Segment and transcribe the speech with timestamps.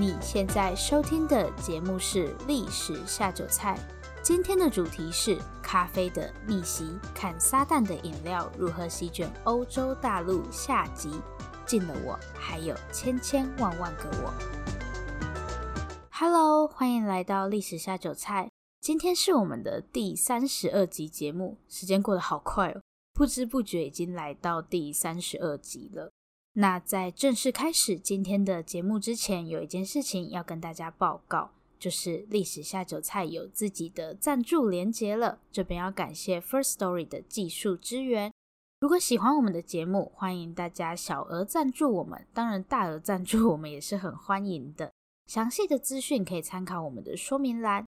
[0.00, 3.78] 你现在收听的节目是《历史下酒菜》，
[4.22, 11.10] 今天的主题是咖啡的逆袭，看撒旦的饮料如何席卷欧洲大陆下集，
[11.66, 14.32] 进了我，还有千千万万个我。
[16.10, 18.46] Hello，欢迎来到《历史下酒菜》，
[18.80, 22.80] 今天是我们的第三十二集节目，时间过得好快哦，
[23.12, 26.10] 不知不觉已经来到第三十二集了。
[26.54, 35.38] 那在正式开始今天的节目之前，有一件事情要跟大家报告，就是历史下酒菜有自己的赞助连接了。
[35.52, 38.32] 这边要感谢 First Story 的技术支援。
[38.80, 44.90] 如果喜欢我们的节目，欢迎大家小额赞助我们，当然大额赞助我们也是很欢迎的。
[45.26, 47.84] 详细的资讯可以参考我们的说明栏。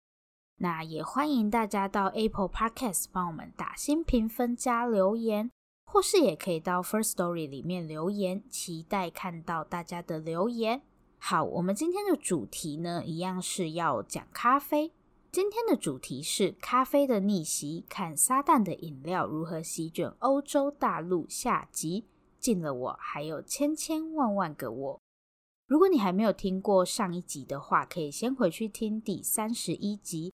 [0.59, 5.51] 那也欢迎大家到 Apple Podcast 帮我们打新评分加留言。
[5.87, 10.83] 或是也可以到 First Story 里面留言，期待看到大家的留言。
[11.19, 14.93] 好，我们今天的主题呢，一样是要讲咖啡。
[15.33, 22.05] 今天的主题是咖啡的逆袭，看撒旦的饮料如何席卷欧洲大陆下集，
[22.39, 25.01] 进了我，还有千千万万个我。
[25.67, 30.33] 如果你还没有听过上一集的话，可以先回去听第三十一集。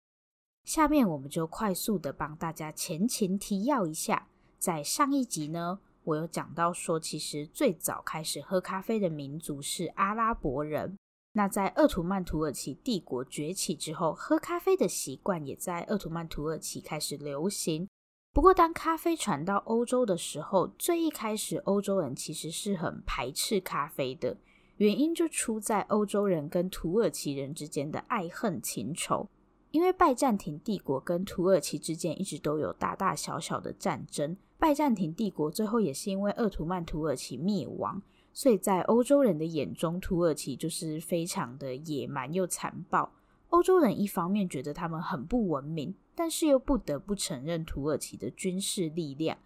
[0.64, 4.27] 下面我们就快速的帮大家前情提要一下。
[4.59, 10.97] 在上一集呢，我有讲到说，其实最早开始喝咖啡的民族是阿拉伯人。
[11.31, 17.87] 那在鄂图曼土耳其帝国崛起之后，喝咖啡的习惯也在鄂图曼土耳其开始流行。
[18.33, 24.35] 不过，当咖啡传到欧洲的时候，最一开始欧洲人其实是很排斥咖啡的，
[24.75, 29.30] 原因就出在欧洲人跟土耳其人之间的爱恨情仇。
[29.71, 34.35] 因为拜占庭帝国跟土耳其之间一直都有大大小小的战争。
[34.59, 38.02] 拜占庭帝国最后也是因为鄂图曼土耳其灭亡，
[38.33, 43.13] 所以在欧洲人的眼中，土耳其就是非常的野蛮又残暴。
[43.47, 49.37] 欧洲人一方面觉得他们很不文明，但是又不得不承认土耳其的军事力量。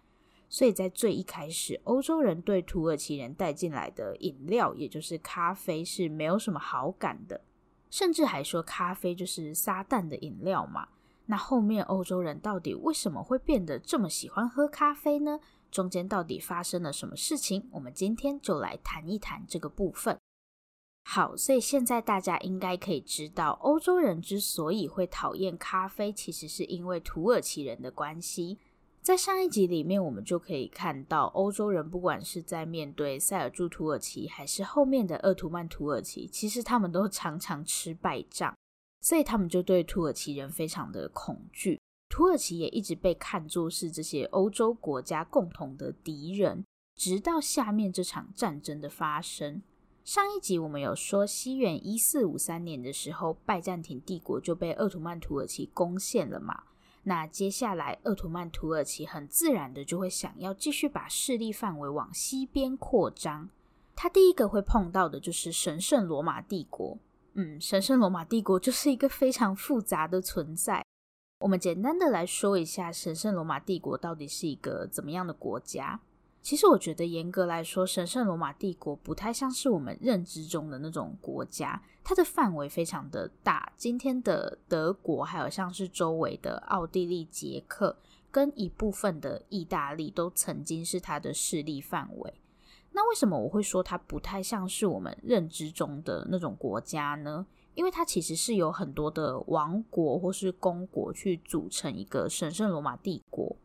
[0.48, 7.40] 所以在最一开始，欧洲人对土耳其人带进来的饮料，也就是咖啡，是没有什么好感的，
[7.88, 10.88] 甚至还说咖啡就是撒旦的饮料嘛。
[11.26, 15.40] 那后面欧洲人到底为什么会变得这么喜欢喝咖啡呢？
[15.70, 17.68] 中间到底发生了什么事情？
[17.72, 20.18] 我们今天就来谈一谈这个部分。
[21.06, 28.58] 好，所以现在大家应该可以知道，欧洲人之所以会讨厌咖啡，其实是因为土耳其人的关系。
[29.02, 38.54] 在上一集里面，我们就可以看到，欧洲人不管是在面对塞尔柱土耳其，还是后面的鄂图曼土耳其，其实他们都常常吃败仗。
[39.04, 41.78] 所以他们就对土耳其人非常的恐惧，
[42.08, 46.64] 土耳其也一直被看作是这些欧洲国家共同的敌人，
[46.96, 49.60] 直到下面这场战争的发生。
[50.06, 56.62] 上一集我们有说，西元一四五三年的时候，拜占庭帝国就被鄂图曼土耳其攻陷了嘛。
[57.02, 63.50] 那接下来，鄂图曼土耳其很自然的就会想要继续把势力范围往西边扩张，
[63.94, 66.96] 他第一个会碰到的就是神圣罗马帝国。
[67.34, 70.84] 嗯，神圣罗马帝国就是一个非常复杂的存在。
[71.40, 76.00] 我们简单的来说一下，神圣罗马帝国到底是一个怎么样的国家？
[76.40, 83.72] 其实我觉得严格来说，神圣罗马帝国不太像是我们认知中的那种国家，它的范围非常的大。
[83.76, 87.96] 今天的德国，还有像是周围的奥地利、捷克，
[88.30, 92.34] 跟一部分的意大利，都曾经是它的势力范围。
[92.96, 97.44] 那为什么我会说它不太像是我们认知中的那种国家呢？
[97.74, 103.56] 因为它其实是有很多的王国或是公国去组成一个神圣罗马帝国，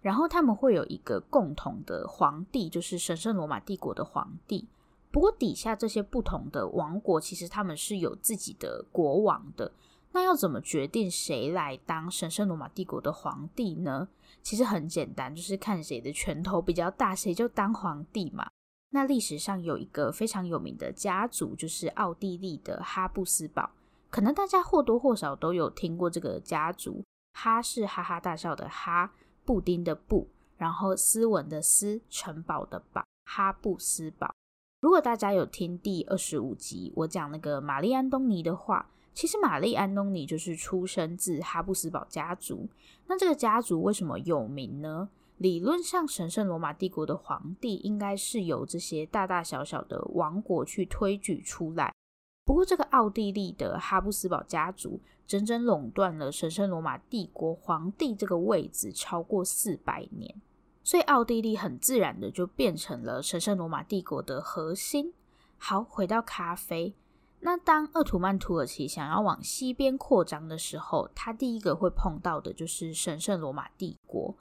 [0.00, 4.68] 然后他们会有一个共同的皇帝，就是神圣罗马帝国的皇帝。
[5.10, 9.72] 不过底下这些不同的王国，其实他们是有自己的国王的。
[10.12, 14.06] 那要怎么决定谁来当神圣罗马帝国的皇帝呢？
[14.42, 18.48] 其实很简单，就是看谁的拳头比较大，谁就当皇帝嘛。
[18.90, 23.70] 那历史上有一个非常有名的家族，就是奥地利的哈布斯堡。
[24.10, 27.02] 可能大家或多或少都有听过这个家族。
[27.32, 29.12] 哈是哈哈大笑的哈，
[29.44, 34.34] 布丁的布，然后斯文的斯，城堡的堡，哈布斯堡。
[34.80, 42.68] 如果大家有听第二十五集我讲那个玛丽安东尼的话，其实玛丽安东尼就是出生自哈布斯堡家族。
[43.06, 45.08] 那这个家族为什么有名呢？
[45.40, 51.94] 理论上，神圣罗马帝国的皇帝应该是由这些大大小小的王国去推举出来。
[52.44, 60.42] 不过，这个奥地利的哈布斯堡家族整整垄断了神圣罗马帝国皇帝这个位置超过四百年，
[60.84, 65.14] 所以奥地利很自然的就变成了神圣罗马帝国的核心。
[65.56, 66.94] 好，回到咖啡，
[67.38, 74.36] 那当鄂图曼土耳其想要往西边扩张的时候，他第一个会碰到的就是神圣罗马帝国。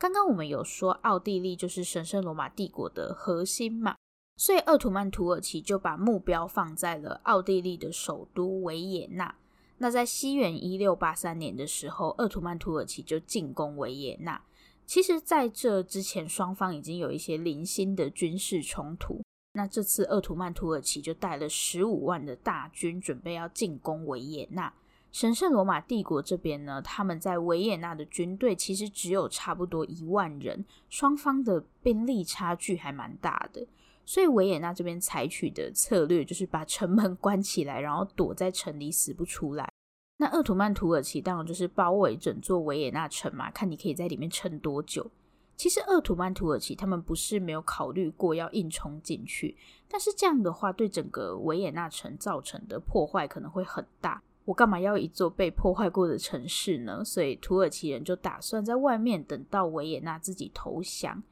[0.00, 3.96] 刚刚我们有说，奥地利就是神圣罗马帝国的核心嘛，
[4.38, 9.34] 所以鄂图曼土耳其就把目标放在了奥地利的首都维也纳。
[9.76, 14.42] 那在西元一六八三年的时候，鄂图曼土耳其就进攻维也纳。
[14.86, 19.20] 其实，在这之前，双方已经有一些零星的军事冲突。
[19.52, 24.72] 那这次，鄂图曼土耳其就带了十五万的大军，准备要进攻维也纳。
[25.12, 33.66] 神圣罗马帝国这边呢，他们在维也纳的军队其实只有差不多一万人，双方的兵力差距还蛮大的。
[34.06, 39.68] 所以，维也纳这边采取的策略就是把城门关起来，然后躲在城里死不出来。
[40.16, 45.10] 那鄂图曼土耳其当然就是包围整座维也纳城嘛，看你可以在里面撑多久。
[45.56, 49.56] 其实鄂图曼土耳其他们不是没有考虑过要硬冲进去，
[49.88, 54.22] 但是这样的话对整个维也纳城造成的破坏可能会很大。
[54.50, 57.04] 我干嘛要一座被破坏过的城市呢？
[57.04, 61.22] 所以土耳其人就打算在外面等到维也纳自己投降。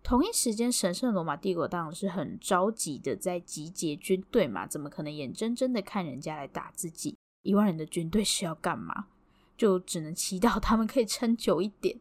[0.00, 7.16] 同一时间，神圣罗马帝国当然是很着急的在集结军队嘛，怎么可能眼睁睁的看人家来打自己？
[7.42, 9.06] 一万人的军队是要干嘛？
[9.56, 11.98] 就只能祈祷他们可以撑久一点。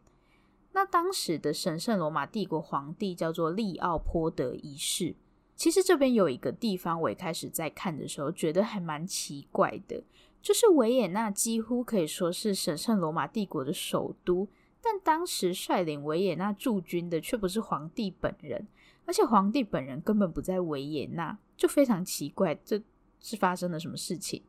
[0.73, 5.15] 那当时的神圣罗马帝国皇帝叫做利奥波德一世。
[5.55, 10.03] 其实这边有一个地方，我一开始在看的时候觉得还蛮奇怪的，
[10.47, 14.47] 就是维也纳几乎可以说是神圣罗马帝国的首都，
[14.81, 18.65] 但当时率领维也纳驻军的却不是皇帝本人，
[19.05, 22.81] 而且皇帝本人根本不在维也纳，就非常奇怪，这
[23.19, 24.41] 是发生了什么事情？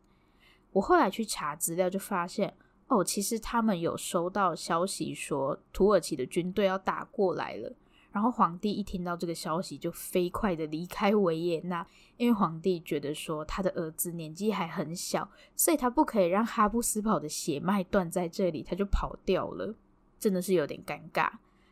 [0.71, 2.55] 我后来去查资料，就发现
[2.87, 7.75] 哦，其实他们有收到消息说土耳其的军队要打过来了。
[8.19, 11.87] 然后皇帝一听到这个消息，就飞快的离开维也纳，
[12.17, 19.73] 因为皇帝觉得说他的儿子年纪还很小，所以他不可以让哈布斯堡的血脉断在这里，他就跑掉了，
[20.19, 21.31] 真的是有点尴尬。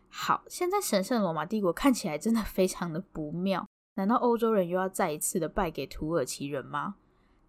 [0.09, 3.67] 好，现在神圣罗马帝国看起来真的非常的不妙，
[3.97, 6.95] 难道欧洲人又要再一次的败给土耳其人吗？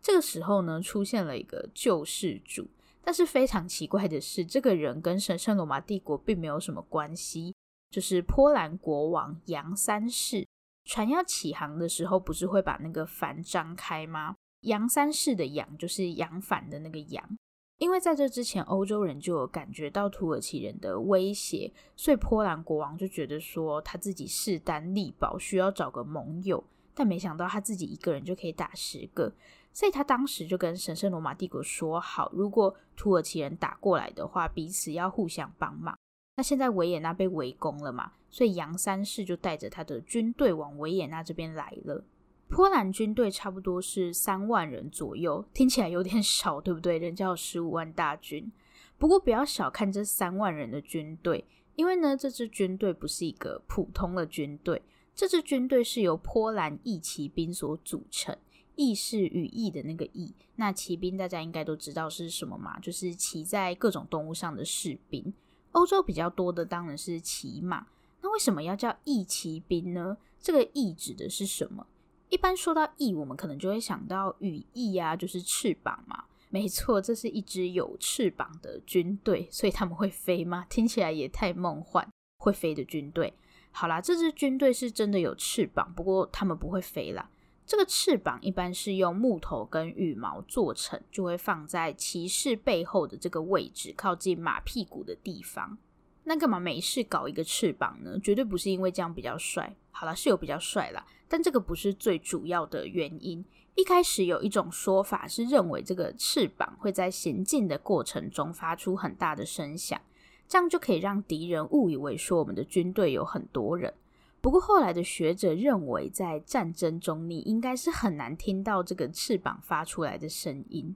[0.02, 2.68] 这个时候呢，出现了一个救世主，
[3.04, 7.54] 但是非常奇怪的是，这个人跟神圣罗马帝国并没有什么关系。
[7.98, 10.48] 就是波兰国王杨三世，
[10.86, 14.36] 船要起航的时候，不是会把那个帆张开吗？
[14.62, 17.38] 杨三世的杨就是扬帆的那个扬，
[17.80, 26.64] 因为在这之前，欧洲人就有感觉到土耳其人的威胁，所以波兰国王就觉得说他自己势单力薄，需要找个盟友，
[26.94, 29.34] 但没想到他自己一个人就可以打十个，
[29.74, 35.98] 所以他当时就跟神圣罗马帝国说好，如果土耳其人打过来的话，彼此要互相帮忙。
[36.38, 42.06] 那现在维也纳被围攻了嘛，所以杨三世就带着他的军队往维也纳这边来了。
[42.48, 47.00] 波兰军队差不多是三万人左右，听起来有点少，对不对？
[47.00, 48.51] 人家有十五万大军。
[49.00, 51.44] 不过不要小看这三万人的军队，
[51.75, 54.84] 因为呢，这支军队不是一个普通的军队，
[55.16, 58.38] 这支军队是由波兰义骑兵所组成。
[58.75, 65.34] 义是羽翼的那个翼，那骑兵大家应该都知道是什么嘛，就是骑在各种动物上的士兵。
[65.72, 67.88] 欧洲比较多的当然是骑马，
[68.22, 70.18] 那为什么要叫义骑兵呢？
[70.40, 71.86] 这个义指的是什么？
[72.30, 76.25] 一般说到义，我们可能就会想到羽翼啊，就是翅膀嘛。
[76.50, 80.65] 没错，这是一支有翅膀的军队，所以他们会飞吗？
[80.70, 83.34] 听起来也太梦幻，会飞的军队。
[83.72, 87.30] 好啦，这支军队是真的有翅膀，不过他们不会飞啦。
[87.67, 95.77] 这个翅膀一般是用木头跟羽毛做成，就会放在骑士背后的这个位置，靠近马屁股的地方。
[96.24, 98.17] 那干嘛没事搞一个翅膀呢？
[98.24, 99.75] 绝对不是因为这样比较帅。
[99.91, 103.43] 好啦，是有比较帅啦，但这个不是最主要的原因。
[103.75, 110.00] 一开始有一种说法是认为这个翅膀会在行进的过程中发出很大的声响，
[110.47, 113.93] 这样就可以让敌人误以为说我们的军队有很多人。
[114.39, 120.96] 不过后来的学者认为，在战争中你应该是很难听到这个翅膀发出来的声音，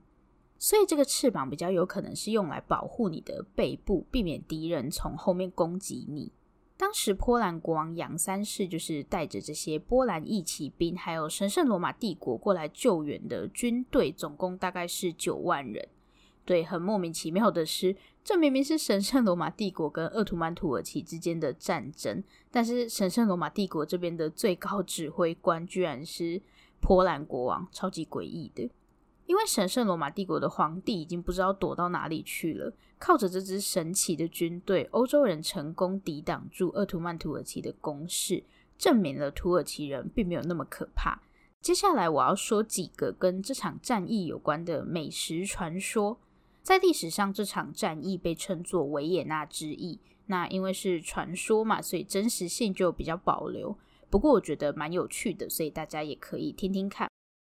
[0.58, 6.32] 所以这个翅膀比较有可能是用来保护你的背部，避免敌人从后面攻击你。
[6.76, 15.88] 当时波兰国王杨三世就是带着这些波兰义骑兵，还有神圣罗马帝国过来救援的军队，总共大概是九万人。
[16.44, 26.42] 对，很莫名其妙的是，这明明是神圣罗马帝国跟鄂图曼土耳其之间的战争，但是神圣罗马帝国这边的最高指挥官居然是
[26.80, 28.70] 波兰国王，超级诡异的。
[29.26, 38.42] 因为神圣罗马帝国的皇帝已经不知道躲到哪里去了，靠着这支神奇的军队，欧洲人成功抵挡住鄂图曼土耳其的攻势，
[38.76, 41.22] 证明了土耳其人并没有那么可怕。
[41.60, 46.18] 接下来我要说几个跟这场战役有关的美食传说。
[46.62, 50.00] 在历史上，这场战役被称作维也纳之役。
[50.26, 53.76] 那因为是传说嘛，所以真实性就比较保留。
[54.08, 57.10] 不过我觉得蛮有趣的，所以大家也可以听听看。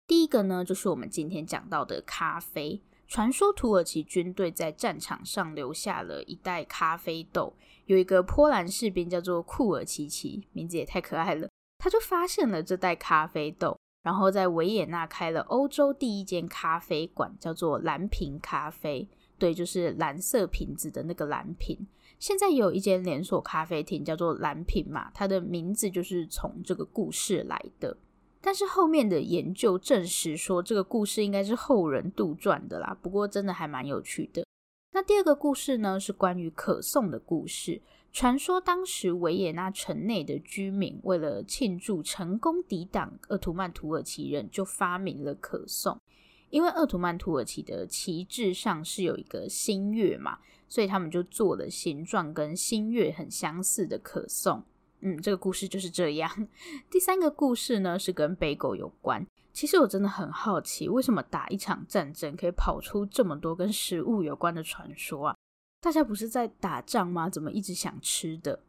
[0.06, 2.82] 第一个呢，就是我们今天讲到的咖啡。
[3.08, 13.77] 传说土耳其军队在战场上留下了一袋咖啡豆，有一个波兰士兵叫做库尔奇奇，名字也太可爱了，他就发现了这袋咖啡豆。
[14.08, 19.06] 然后在维也纳开了欧洲第一间咖啡馆，叫做蓝瓶咖啡。
[19.38, 21.78] 对，就是蓝色瓶子的那个蓝瓶。
[22.18, 27.98] 现在有一间连锁咖啡厅叫做蓝瓶嘛，它的名字就是从这个故事来的。
[28.40, 32.98] 但是后面的研究证实说，这个故事应该是后人杜撰的啦。
[33.02, 34.46] 不过真的还蛮有趣的。
[34.94, 37.82] 那第二个故事呢，是关于可颂的故事。
[38.20, 46.02] 传说当时维也纳城内的居民为了庆祝成功抵挡鄂图曼土耳其人，就发明了可颂。
[46.50, 54.64] 因为鄂图曼土耳其的旗帜上是有一个新月嘛，所以他们就做了形状跟新月很相似的可颂。
[55.02, 56.48] 嗯，这个故事就是这样。
[56.90, 59.24] 第三个故事呢，是跟北狗有关。
[59.54, 65.37] 其实我真的很好奇，为什么打一场战争可以跑出这么多跟食物有关的传说啊？
[65.80, 67.30] 大家不是在打仗吗？
[67.30, 68.60] 怎么一直想吃的？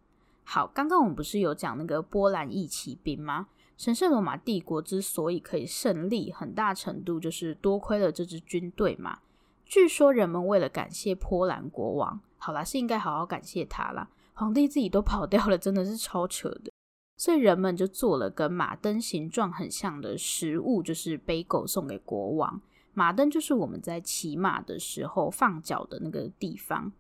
[0.45, 3.49] 好，刚刚我们不是有讲那个波兰义骑兵吗？
[3.77, 9.21] 神圣罗马帝国之所以可以胜利，很大程度就是多亏了这支军队嘛。
[9.65, 14.09] 据说人们为了感谢波兰国王，好啦，是应该好好感谢他啦。
[14.35, 16.71] 皇帝自己都跑掉了，真的是超扯的。
[17.17, 22.61] 所以人们就做了跟马灯形状很像的食物，就是杯狗送给国王。
[22.99, 26.91] 马灯就是我们在骑马的时候放脚的那个地方。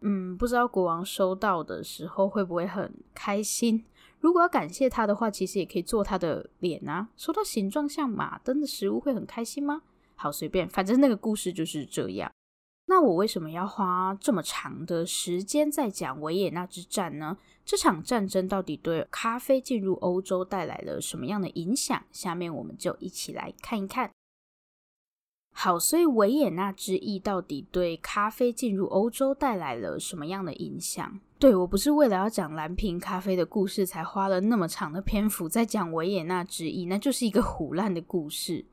[0.00, 3.84] 嗯，不知道国王收到的时候会不会很开心？
[4.18, 7.10] 如果要感谢他的话，其实也可以做他的脸啊。
[7.16, 9.82] 收到形状像马灯的食物会很开心吗？
[10.16, 12.28] 好，随便，反正那个故事就是这样。
[12.86, 17.38] 那我为什么要花这么长的时间在讲维也纳之战呢？
[17.64, 22.02] 这场战争到底对咖啡进入欧洲带来了什么样的影响？
[22.10, 24.10] 下面我们就一起来看一看。
[25.58, 31.18] 好，所以维也纳之役到底对咖啡进入欧洲带来了什么样的影响？
[31.38, 38.66] 对，我不是为了要讲蓝瓶咖啡的故事才花了那么长的篇幅在讲维也纳之役，那就是一个胡烂的故事。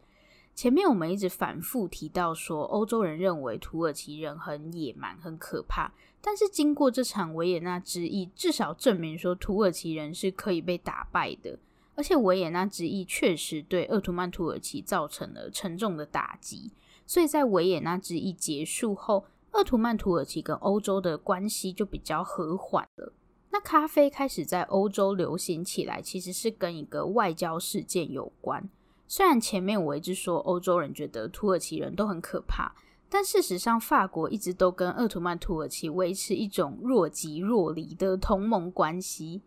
[0.54, 11.58] 前面我们一直反复提到说，欧洲人认为土耳其人很野蛮、很可怕，但是经过这场维也纳之役，至少证明说土耳其人是可以被打败的。
[11.96, 16.72] 而且维也纳之役确实对鄂图曼土耳其造成了沉重的打击，
[17.06, 23.14] 所以在维也纳之役结束后，鄂图曼土耳其跟欧洲的关系就比较和缓了。
[23.52, 28.68] 那咖啡开始在欧洲流行起来，其实是跟一个外交事件有关。
[29.08, 32.74] 虽然前面我一直说欧洲人觉得土耳其人都很可怕，
[33.08, 39.44] 但事实上法国一直都跟鄂图曼土耳其维持一种若即若离的同盟关系。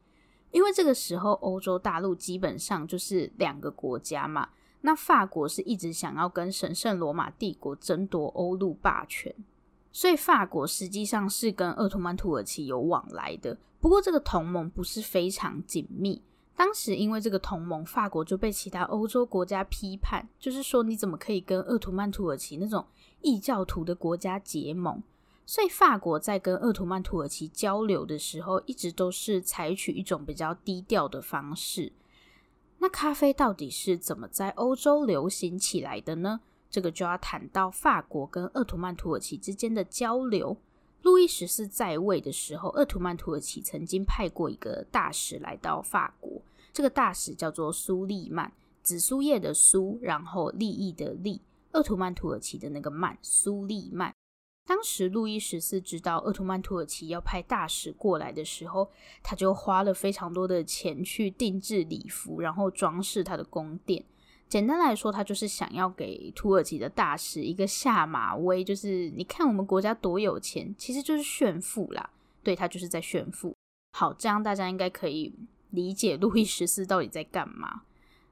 [0.56, 4.48] 因为这个时候，欧洲大陆基本上就是两个国家嘛。
[4.80, 9.34] 那法国是一直想要跟神圣罗马帝国争夺欧陆霸权，
[9.92, 13.58] 所以法国实际上是跟鄂图曼土耳其有往来的。
[13.80, 16.22] 不过，这个同盟不是非常紧密。
[16.56, 22.82] 当时因为这个同盟，法国就被其他欧洲国家批判，就是说你怎么可以跟鄂图曼土耳其那种
[23.20, 25.02] 异教徒的国家结盟？
[25.48, 31.92] 所以法国在跟鄂图曼土耳其交流的时候，一直都是采取一种比较低调的方式。
[32.78, 36.40] 那咖啡到底是怎么在欧洲流行起来的呢？
[36.68, 40.56] 这个就要谈到法国跟鄂图曼土耳其之间的交流。
[41.02, 54.12] 路易十四在位的时候，鄂图曼土耳其曾经派过一个大使来到法国，这个大使叫做苏利曼，紫苏叶的苏，然后利益的利，鄂图曼土耳其的那个曼，苏利曼。
[54.66, 58.90] 当时路易十四知道鄂图曼土耳其要派大使过来的时候，
[59.22, 64.04] 他就花了非常多的钱去定制礼服，然后装饰他的宫殿。
[64.48, 72.10] 简单来说，他就是想要给土耳其的大使一个下马威，就是你看我们国家多有钱，其实就是炫富啦。
[72.42, 73.54] 对，他就是在炫富。
[73.92, 75.32] 好，这样大家应该可以
[75.70, 77.82] 理解路易十四到底在干嘛。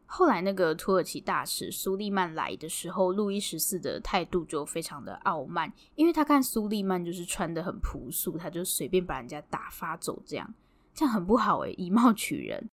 [0.07, 10.55] 后来那个土耳其大使苏利曼来的时候，路易十四的态度就非常的傲慢，因为他看苏利曼就是穿的很朴素，他就随便把人家打发走，这样
[10.95, 12.69] 这样很不好诶，以貌取人。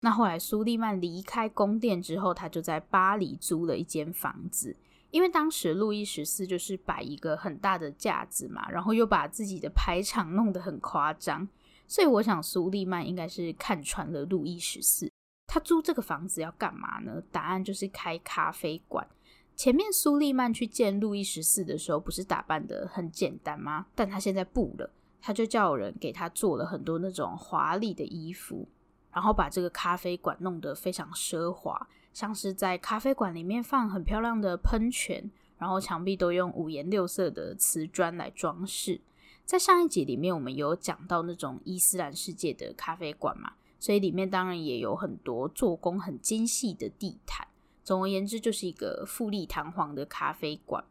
[0.00, 4.76] 那后来苏利曼离开宫殿之后，他就在巴黎租了一间房子，
[5.10, 11.46] 因为当时路易十四就是摆一个很大的架子嘛，然后又把自己的排场弄得很夸张，
[11.86, 15.10] 所以我想苏利曼应该是看穿了路易十四。
[15.56, 17.22] 他租这个房子要干嘛呢？
[17.32, 19.08] 答案就是开咖啡馆。
[19.54, 23.86] 前面苏利曼去见路易十四的时候，不是打扮得很简单吗？
[23.94, 28.68] 但他现在不了，他就叫人给他做了很多那种华丽的衣服，
[29.10, 39.00] 然后把这个咖啡馆弄得非常奢华，像是在咖啡馆里面放很漂亮的喷泉，然后墙壁都用五颜六色的瓷砖来装饰。
[39.46, 47.46] 在上一集里面，我们有讲到那种伊斯兰世界的咖啡馆嘛，所以里面当然也有很多做工很精细的地毯。
[47.84, 50.84] 总而言之，就是一个富丽堂皇的咖啡馆。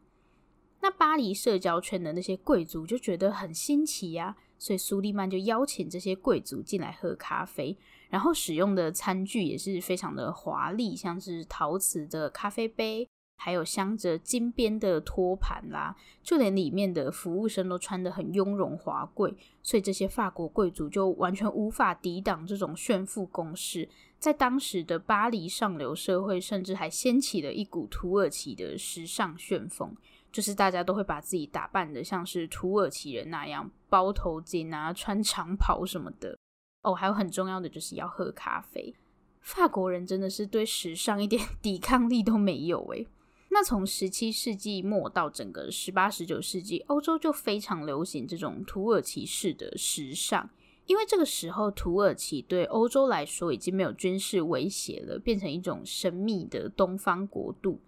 [0.80, 7.76] 那巴黎社交圈的那些贵族就觉得很新奇呀、啊，所以苏利曼就邀请这些贵族进来喝咖啡，
[8.08, 23.88] 然后使用的餐具也是非常的华丽，像是陶瓷的咖啡杯，还有镶着金边的托盘啦，就连里面的服务生都穿得很雍容华贵，所以这些法国贵族就完全无法抵挡这种炫富攻势。
[24.18, 29.94] 在当时的巴黎上流社会，甚至还掀起了一股土耳其的时尚旋风，
[30.32, 36.36] 就是大家都会把自己打扮得像是土耳其人那样，包头巾啊，穿长袍什么的。
[36.82, 38.94] 哦，还有很重要的就是要喝咖啡。
[39.42, 43.06] 法国人真的是对时尚一点 抵抗力都没有诶。
[43.48, 50.50] 那从十七世纪末到整个十八、十九世纪，欧洲就非常流行这种土耳其式的时尚。
[50.86, 57.80] 因为这个时候，土耳其对欧洲来说已经没有军事威胁了，变成一种神秘的东方国度。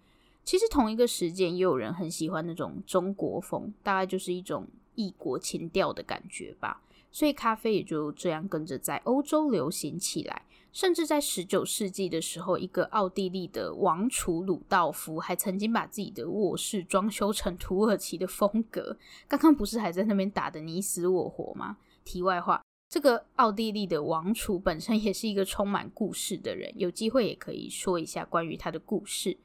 [0.43, 6.81] 其实同一个时间，也有人很喜欢那种中国风，大概就是一种异国情调的感觉吧。
[7.11, 10.43] 所以咖啡也就这样跟着在欧洲流行起来。
[10.71, 18.97] 甚至在十九世纪的时候，一个奥地利的王储鲁道夫还曾经把自己的卧室装修成土耳其的风格。
[19.27, 21.77] 刚刚不是还在那边打得你死我活吗？
[22.05, 22.61] 题外话。
[22.89, 29.37] 这个奥地利的王储本身也是一个充满故事的人，有机会也可以说一下关于他的故事。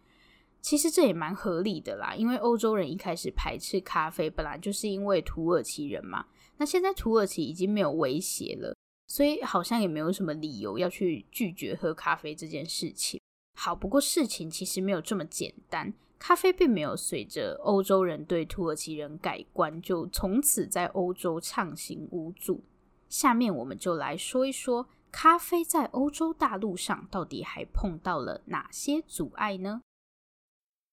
[0.63, 6.25] 其实这也蛮合理的啦，因为欧洲人一开始排斥咖啡，本来就是因为土耳其人嘛。
[6.57, 8.75] 那现在土耳其已经没有威胁了，
[9.07, 13.21] 所以好像也没有什么理由要去拒绝喝咖啡这件事情。
[13.57, 22.65] 好，不过事情其实没有这么简单，咖啡并没有随着欧洲人对土耳其人改观，就从此在欧洲畅行无阻。
[23.09, 29.83] 下面我们就来说一说，咖啡在欧洲大陆上到底还碰到了哪些阻碍呢？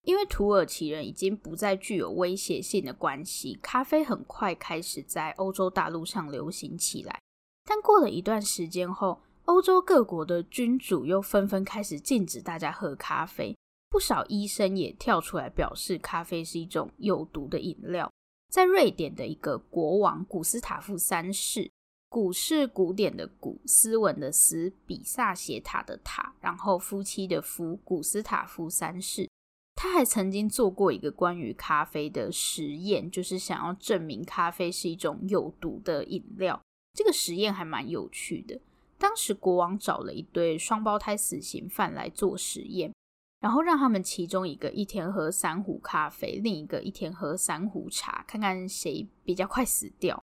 [0.04, 7.20] 因为土耳其人已经不再具有威胁性的关系，咖啡很快开始在欧洲大陆上流行起来。
[7.66, 13.56] 但过了一段时间后，欧洲各国的君主又纷纷开始禁止大家喝咖啡，
[13.90, 18.12] 不少医生也跳出来表示，咖啡是一种有毒的饮料。
[18.50, 21.72] 在瑞典的一个国王古斯塔夫三世。
[22.10, 29.30] 古是古典的古，斯文的斯，比萨斜塔的塔，然后夫妻的夫，古斯塔夫三世。
[29.76, 36.62] 他还曾经做过一个关于咖啡的实验，就是想要证明咖啡是一种有毒的饮料。
[36.94, 38.60] 这个实验还蛮有趣的。
[38.98, 42.94] 当时国王找了一对双胞胎死刑犯来做实验，
[43.40, 50.22] 然后让他们其中一个一天喝三壶咖啡，另一个一天喝三壶茶，看看谁比较快死掉。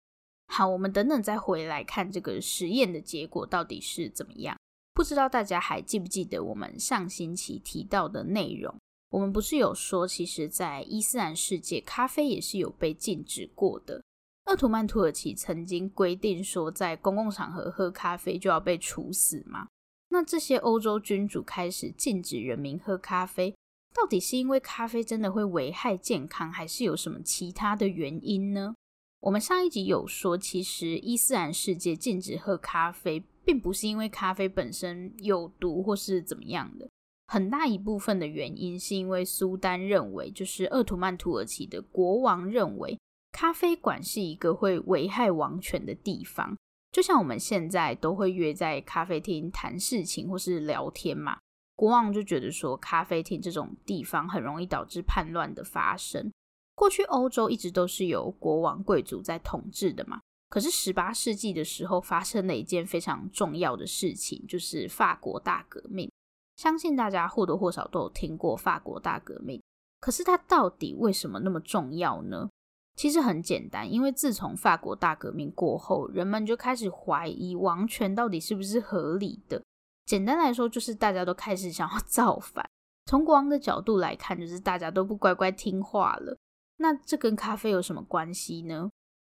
[0.47, 4.57] 好，我们等等再回来看这个实验的结果到底是怎么样。
[4.93, 8.75] 不知道大家还记不记得我们上星期提到的内容？
[9.09, 14.01] 我们不是有说，其实，在伊斯兰世界，咖啡也是有被禁止过的。
[14.45, 19.67] 鄂图曼土耳其曾经规定说，在公共场合喝咖啡就要被处死吗？
[20.09, 23.55] 那这些欧洲君主开始禁止人民喝咖啡，
[23.95, 28.75] 到底是因为咖啡真的会危害健康，还是有什么其他的原因呢？
[29.21, 36.89] 我们上一集有说，其实伊斯兰世界禁止喝咖啡，并不是因为咖啡本身有毒或是怎么样的，
[37.27, 42.99] 很大一部分的原因是因为苏丹认为，就是鄂图曼土耳其的国王认为，
[43.33, 46.55] 咖啡馆是一个会危害王权的地方，
[46.91, 51.39] 就像我们现在都会约在咖啡厅谈事情或是聊天嘛，
[51.75, 56.31] 国王就觉得说，咖啡厅这种地方很容易导致叛乱的发生。
[56.75, 66.09] 过去欧洲一直都是由国王贵族在统治的嘛，可是十八世纪的时候发生了一件非常重要的事情，就是法国大革命。
[66.55, 69.59] 相信大家或多或少都有听过法国大革命，
[69.99, 72.47] 可是它到底为什么那么重要呢？
[72.95, 79.61] 其实很简单，因为自从法国大革命过后，人们就开始怀疑王权到底是不是合理的。
[80.05, 82.63] 简单来说，就是大家都开始想要 造反。
[83.05, 86.37] 从国王的角度来看，就是大家都不乖乖听话了。
[86.77, 88.89] 那这跟咖啡有什么关系呢？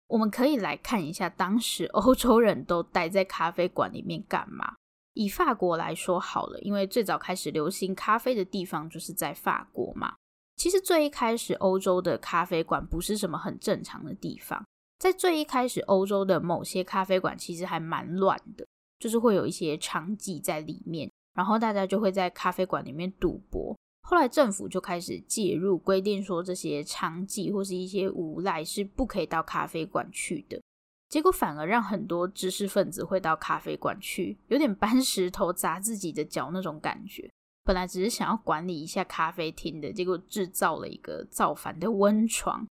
[0.07, 4.75] 我们可以来看一下当时 欧洲人都待在咖啡馆里面干嘛。
[5.13, 10.15] 以法国来说好了，因为最早开始流行咖啡的地方就是在法国嘛。
[10.61, 14.63] 其实最一开始，欧洲的咖啡馆不是什么很正常的地方。
[14.99, 18.63] 在最一开始，欧洲的某些咖啡馆其实还蛮乱的，
[18.99, 23.75] 就是会有一些娼妓在里面，然后大家就会在咖啡馆里面赌博。
[24.03, 30.61] 后来政府就开始介入，规定说这些娼妓或是一些无赖是不可以到咖啡馆去的。
[31.09, 37.27] 结果反而让很多知识分子会到咖啡馆去，有点 搬石头砸自己的脚那种感觉。
[37.63, 42.65] 本来只是想要管理一下咖啡厅的，结果制造了一个造反的温床。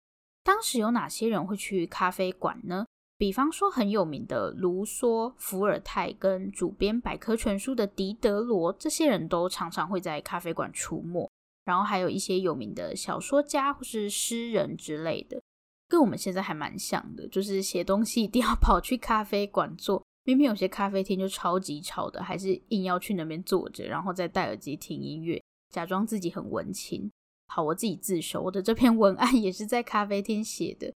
[0.43, 2.86] 当时有哪些人会去咖啡馆呢？
[3.17, 11.30] 比方说很有名的卢梭、伏尔泰跟主编百科全书的狄德罗，这些人都常常会在咖啡馆出没。
[11.65, 15.39] 然后还有一些有名的小说家或是诗人之类的，
[15.88, 20.04] 跟我们现在还蛮像的，就是写东西一定要跑去咖啡馆做。
[20.23, 27.10] 明明有些咖啡厅就超级吵的，还是硬要去那边坐着，然后再戴耳机听音乐，假装自己很文青。
[27.47, 30.93] 好，我自己自首，我的这篇文案也是在咖啡厅写的，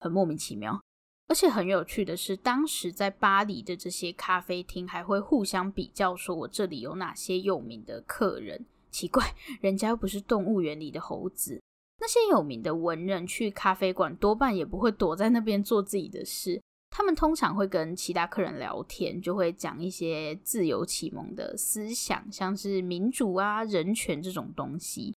[0.00, 0.78] 很莫名其妙。
[1.26, 8.66] 而且很有趣的是，当时在巴黎的这些咖啡厅还会互相比较，说我这里有哪些有名的客人。
[8.90, 11.62] 奇怪，人家又不是动物园里的猴子。
[11.98, 16.60] 那些有名的文人去咖啡馆，多半也不会躲在那边做自己的事。
[16.96, 25.12] 他们通常会跟其他客人聊天，就会讲一些自由启蒙的思想，像是民主啊、人权这种东西。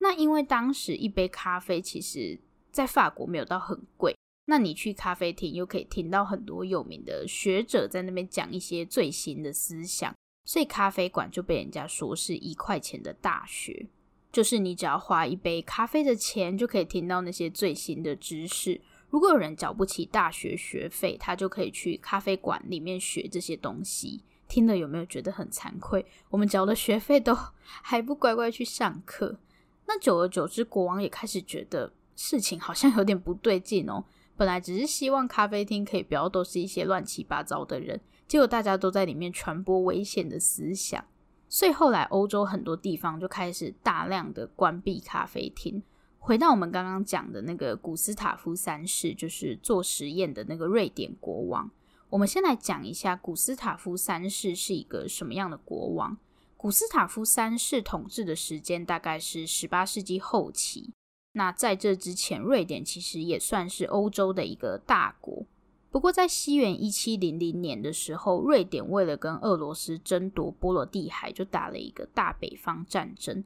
[0.00, 2.38] 那因为当时一杯咖啡其实
[2.70, 13.86] 在法国没有到很贵，那你去咖啡厅又可以听到很多有名的学者在那边讲一些最新的思想，所以咖啡馆就被人家说是一块钱的大学，
[14.30, 18.82] 就是你只要花一杯咖啡的钱，就可以听到那些最新的知识。
[19.14, 24.24] 如果有人缴不起大学学费，他就可以去咖啡馆里面学这些东西。
[24.48, 26.04] 听了有没有觉得很惭愧？
[26.30, 29.38] 我们缴了学费都 还不乖乖去上课。
[29.86, 34.04] 那久而久之，国王也开始觉得事情好像有点不对劲哦。
[34.36, 41.04] 本来只是希望咖啡厅可以不要都是一些乱七八糟的人，结果大家都在里面传播危险的思想。
[41.48, 45.84] 所以后来欧洲很多地方就开始大量的关闭咖啡厅。
[46.26, 51.70] 回到我们刚刚讲的那个古斯塔夫三世，就是做实验的那个瑞典国王。
[52.08, 56.16] 我们先来讲一下古斯塔夫三世是一个什么样的国王。
[56.56, 60.94] 古斯塔夫三世统治的时间大概是十八世纪后期。
[61.32, 65.44] 那在这之前，瑞典其实也算是欧洲的一个大国。
[65.90, 73.44] 不过在西元一七零零年的时候，瑞典为了跟俄罗斯争夺波罗的海，就打了一个大北方战争。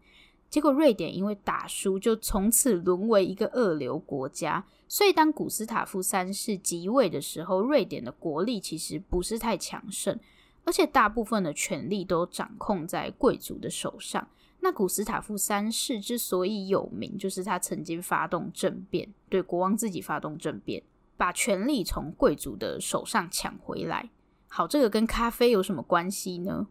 [0.51, 4.65] 结果瑞典因为打输，就从此沦为一个二流国家。
[4.89, 10.19] 所以当古斯塔夫三世即位的时候，瑞典的国力其实不是太强盛，
[10.65, 14.27] 而且大部分的权力都掌控在贵族的手上。
[14.61, 20.83] 那古斯塔夫三世之所以有名，就是他曾经发动政变，对国王自己发动政变，
[21.17, 24.09] 把权力从贵族的手上抢回来。
[24.49, 26.67] 好，这个跟咖啡有什么关系呢？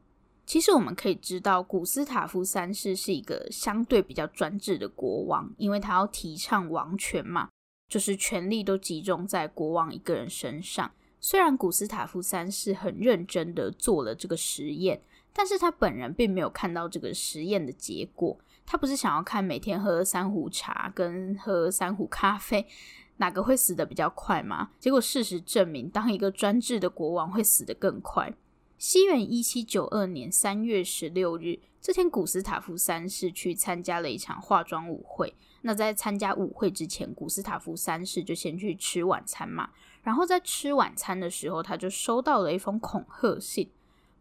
[0.48, 7.50] 其实我们可以知道，古斯塔夫三世是一个相对比较专制的国王，因为他要提倡王权嘛，
[7.90, 10.90] 就是权力都集中在国王一个人身上。
[11.20, 15.02] 虽然古斯塔夫三世很认真的做了这个实验，
[15.34, 18.40] 但是他本人并没有看到这个实验的结果。
[18.66, 22.66] 他不是想要看每天喝三壶茶跟喝三壶咖啡
[23.18, 24.70] 哪个会死得比较快吗？
[24.80, 28.34] 结果事实证明，当一个专制的国王会死得更快。
[28.78, 35.34] 西元一七九二年三月十六日，这天古斯塔夫三世去参加了一场化妆舞会。
[35.64, 39.72] 那在参加舞会之前，古斯塔夫三世就先去吃晚餐嘛。
[40.04, 43.68] 然后在吃晚餐的时候，他就收到了一封恐吓信。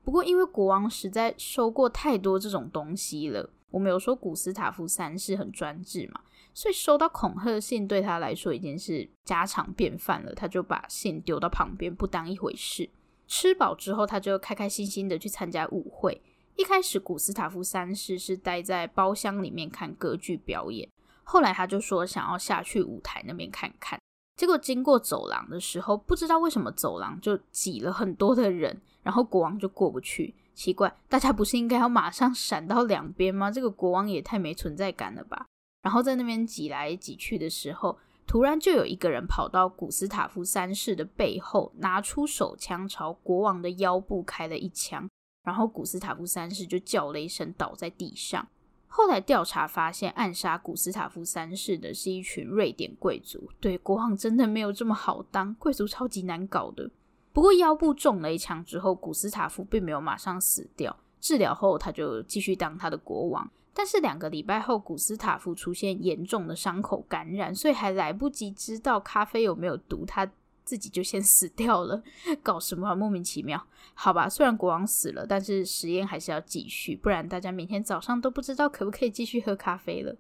[0.02, 6.22] 不过因为国王实在收过太多这种东西了，我们有说古斯塔夫三世很专制嘛，
[6.54, 10.32] 所以收到恐吓信对他来说已经是家常便饭了。
[10.34, 12.88] 他就把信丢到旁边，不当一回事。
[13.26, 16.22] 吃饱之后，他就开开心心的去参加舞会。
[16.56, 20.88] 一开始，古斯塔夫三世是待在包厢里面看歌剧表演，
[21.22, 23.98] 后来他就说想要下去舞台那边看看。
[24.36, 30.34] 结果经过走廊的时候，不知道为什么走廊就挤了很多的人，然后国王就过不去。
[30.54, 33.50] 奇怪，大家不是应该要马上闪到两边吗？
[33.50, 35.46] 这个国王也太没存在感了吧！
[35.82, 45.08] 然后在那边挤来挤去的时候，突然就有一个人跑到古斯塔夫三世的背后，拿出手枪朝国王的腰部开了一枪，
[45.44, 48.48] 然后古斯塔夫三世就叫了一声，倒在地上。
[48.88, 53.50] 后来调查发现，暗杀古斯塔夫三世的是一群瑞典贵族。
[53.60, 56.90] 对，国王真的没有这么好当，贵族超级难搞的。
[57.32, 63.48] 不过腰部中了一枪之后，古斯塔夫并没有马上死掉，治疗后他就继续当他的国王。
[63.78, 70.26] 但是两个礼拜后，古斯塔夫出现严重的伤口感染，所以还来不及知道咖啡有没有毒，他
[70.64, 72.02] 自己就先死掉了。
[72.42, 72.94] 搞什么？
[72.94, 73.62] 莫名其妙。
[73.92, 80.16] 好吧，虽然国王死了，但是实验还是要继续，不然大家明天早上都不知道可不可以继续喝咖啡了。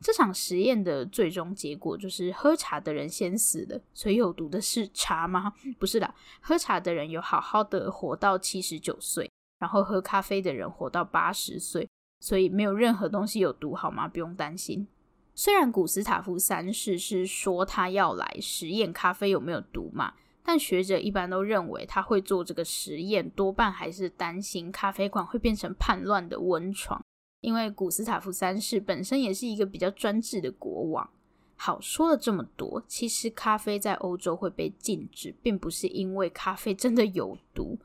[0.00, 5.52] 这场实验的最终结果就是喝茶的人先死了，所以有毒的是茶吗？
[5.78, 11.88] 不是的，喝茶的人有好好的活到七十九岁，然后喝咖啡的人活到八十岁。
[12.26, 14.08] 所以没有任何东西有毒，好吗？
[14.08, 14.84] 不用担心。
[15.32, 20.12] 虽然古斯塔夫三世是说他要来实验咖啡有没有毒嘛，
[20.42, 27.00] 但学者一般都认为他会做这个实验，多半还是担心咖啡馆会变成叛乱的温床。
[27.42, 31.08] 因为古斯塔夫三世本身也是一个比较专制的国王。
[31.54, 37.78] 好，说了这么多，其实咖啡在欧洲会被禁止，并不是因为咖啡真的有毒。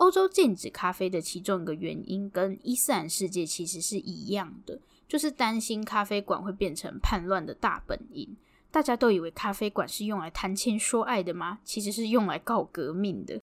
[0.00, 8.34] 欧洲禁止咖啡的其中一个原因，跟伊斯兰世界其实是一样的，就是担心咖啡馆会变成叛乱的大本营。
[8.70, 11.58] 大家都以为咖啡馆是用来谈情说爱的吗？
[11.64, 13.42] 其实是用来搞革命的，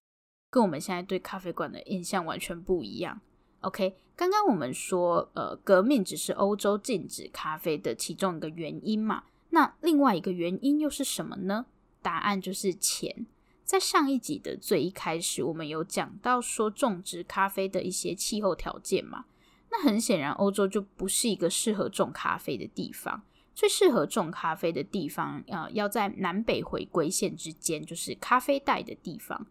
[0.50, 3.20] 跟我们现在对咖啡馆的印象完全不一样。
[3.60, 11.66] OK，刚刚我们说，呃，革命只是欧洲禁止咖啡的其中一个原因嘛，那另外一个原因又是什么呢？
[12.02, 13.26] 答案就是钱。
[13.68, 19.26] 在上一集的最一开始，我们有讲到说种植咖啡的一些气候条件嘛。
[19.70, 23.22] 那很显然，欧洲就不是一个适合种咖啡的地方。
[23.54, 29.46] 最适合种咖啡的地方，呃，要在南北回归线之间，就是咖啡带的地方。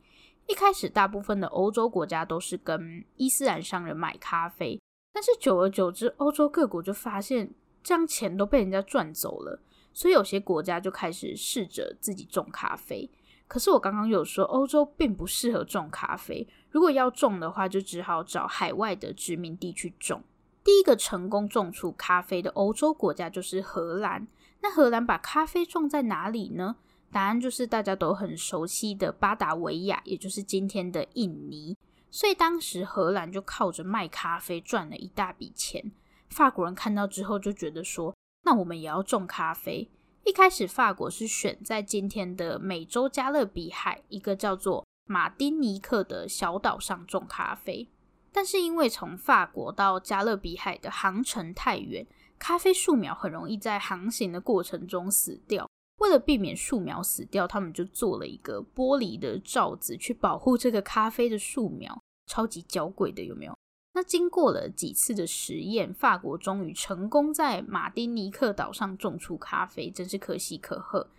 [0.48, 4.82] 一开始，大部分的欧洲国家都是跟伊斯兰商人买咖啡，
[5.14, 7.54] 但是久而久之，欧洲各国就发现
[7.84, 9.62] 这样钱都被人家赚走了，
[9.94, 13.08] 所以有些国家就开始试着自己种咖啡。
[13.48, 16.48] 可是我刚刚有说，欧洲并不适合种咖啡。
[16.70, 20.22] 如果要种的话，就只好找海外的殖民地去种。
[20.64, 24.28] 第一个成功种出咖啡的欧洲国家就是荷兰。
[24.62, 26.76] 那荷兰把咖啡种在哪里呢？
[27.10, 31.78] 答案就是大家都很熟悉的巴达维亚，也就是今天的印尼。
[32.12, 35.92] 所以当时荷兰就靠着卖咖啡赚了一大笔钱。
[36.30, 39.90] 法国人看到之后就觉得说，那我们也要种咖啡。
[40.28, 47.88] 一开始，法国是选在今天的美洲加勒比海一个叫做马丁尼克的小岛上种咖啡，
[48.34, 52.06] 但是因为从法国到加勒比海的航程太远，
[52.38, 55.66] 咖啡树苗很容易在航行的过程中死掉。
[56.00, 63.58] 为了避免树苗死掉，他们就做了一个玻璃的罩子去保护这个咖啡的树苗，超级娇贵的，有没有？
[63.98, 71.10] 那经过了几次的实验，法国终于成功在马丁尼克岛上种出咖啡，真是可喜可贺。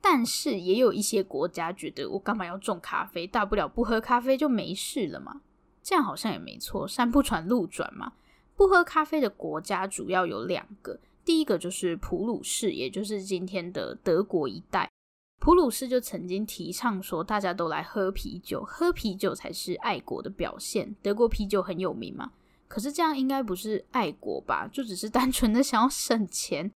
[0.00, 3.28] 但是也有一些国家觉得，我干嘛要种咖啡？
[3.28, 5.42] 大不了不喝咖啡就没事了嘛。
[5.84, 8.14] 这样好像也没错，山不转路转嘛。
[8.56, 14.90] 不喝咖啡的国家主要有两个，第一个就是普鲁士，也就是今天的德国一带。
[15.38, 20.94] 普鲁士就曾经提倡说，大家都来喝啤酒，喝啤酒才是爱国的表现。
[21.02, 22.32] 德国啤酒很有名嘛，
[22.66, 24.68] 可是这样应该不是爱国吧？
[24.72, 26.72] 就只是单纯的想要省钱。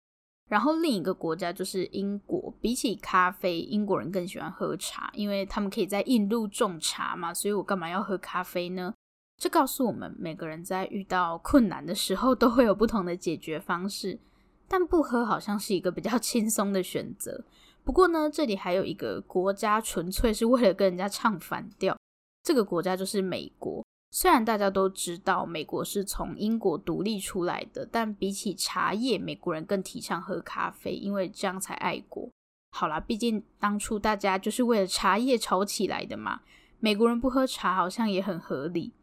[0.47, 8.93] 然后另一个国家就是英国，比起咖啡，英国人更喜欢喝茶，因为他们可以在印度种茶嘛，所以我干嘛要喝咖啡呢？
[9.37, 14.19] 这告诉我们，每个人在遇到困难的时候都会有不同的解决方式，
[14.67, 17.45] 但不喝好像是一个比较 轻松的选择。
[17.89, 21.97] 不过呢，这里还有一个国家纯粹是为了跟人家唱反调。
[22.43, 23.83] 这个国家就是美国。
[24.11, 32.29] 虽然大家都知道美国是从英国独立出来的，但比起茶叶，美国人更提倡喝咖啡，因为这样才爱国。
[32.77, 36.41] 好啦，毕竟当初大家就是为了茶叶吵起来的嘛。
[36.79, 38.93] 美国人不喝茶好像也很合理。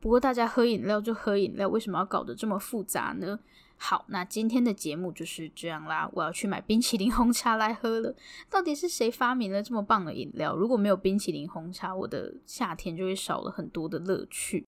[0.00, 3.40] 不过大家喝饮料就喝饮料，为什么要搞得这么复杂呢？
[3.76, 6.08] 好，那今天的节目就是这样啦。
[6.14, 8.14] 我要去买冰淇淋红茶来喝了。
[8.48, 10.56] 到底是谁发明了这么棒的饮料？
[10.56, 14.64] 如果没有冰淇淋红茶，我的夏天就会少了很多的乐趣。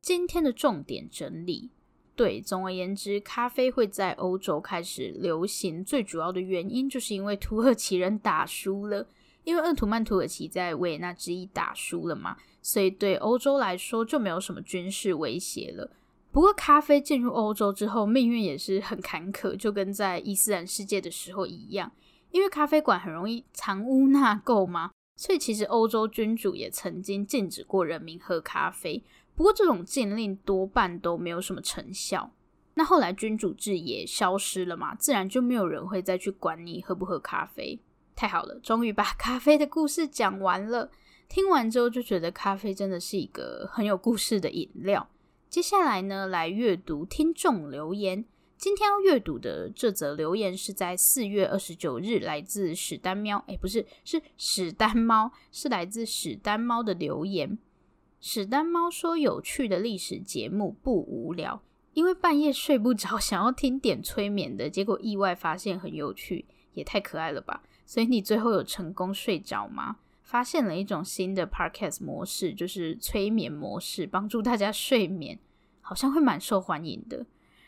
[0.00, 1.70] 今天的重点整理，
[2.14, 9.06] 对，总而言之，咖啡会在欧洲开始流行，最主要的原因就是因为土耳其人打输了。
[9.48, 15.90] 因为鄂图曼土耳其在维也纳之役打输了嘛，所以对欧洲来说就没有什么军事威胁了。
[16.30, 21.90] 不过咖啡进入欧洲之后，命运也是很坎坷，就跟在伊斯兰世界的时候一样。
[22.30, 29.02] 因为咖啡馆很容易藏污纳垢嘛，所以其实欧洲君主也曾经禁止过人民喝咖啡。
[29.34, 32.30] 不过这种禁令多半都没有什么成效。
[32.74, 37.80] 那后来君主制也消失了嘛，自然就没有人会再去管你喝不喝咖啡。
[38.18, 40.90] 太好了，终于把 咖啡的故事讲完了。
[41.28, 45.08] 听完之后就觉得咖啡真的是一个很有故事的饮料。
[45.48, 48.24] 接下来呢，来阅读听众留言。
[48.56, 53.44] 今天要阅读的这则留言是在四月二十九日，来自史丹喵。
[53.46, 57.56] 诶，不是，是史丹猫，是来自史丹猫的留言。
[58.20, 61.62] 史丹猫说：“有趣的历史节目不无聊。”
[61.94, 67.62] 因为半夜睡不着，想要听点催眠的，结果意外发现很有趣，也太可爱了吧！
[67.88, 69.96] 所以你最后有成功睡着吗？
[70.22, 75.38] 发现了一种新的 podcast 模式，就是催眠模式，帮助大家睡眠，
[75.80, 77.24] 好像会蛮受欢迎的。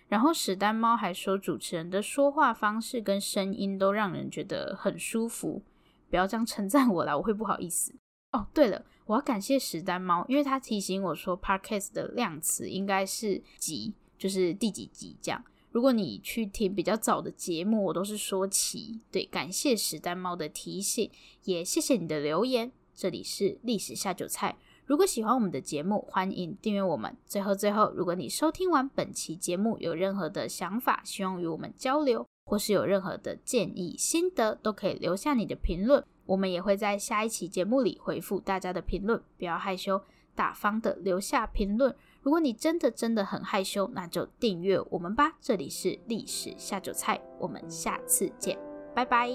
[0.08, 5.62] 然后史丹猫还说，主持人的说话方式跟声音都让人觉得很舒服。
[6.10, 7.94] 不要这样称赞我啦，我会不好意思。
[8.32, 13.94] 哦，对了，我要感谢史丹猫，因为他提醒我说 podcast 的量词应该是集。
[14.18, 15.42] 就是第几集这样。
[15.70, 19.00] 如果你去听比较早的节目，我都是说起。
[19.10, 21.08] 对，感谢史丹猫的提醒，
[21.44, 22.72] 也谢谢你的留言。
[22.94, 24.56] 这里是历史下酒菜。
[24.84, 27.16] 如果喜欢我们的节目，欢迎订阅我们。
[27.24, 39.22] 最后最后，如果你收听完本期节目有任何的想法，希望与我们交流，或是有任何的建议心得，都可以留下你的评论，我们也会在下一期节目里回复大家的评论。
[39.38, 40.02] 不要害羞，
[40.34, 41.94] 大方的留下评论。
[42.22, 45.32] 如果你真的真的很害羞，那就订阅我们吧。
[45.40, 48.58] 这里是历史下酒菜，我们下次见，
[48.94, 49.30] 拜拜。